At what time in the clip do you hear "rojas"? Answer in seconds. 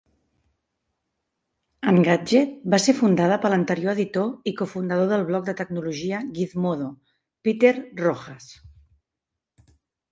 8.05-8.51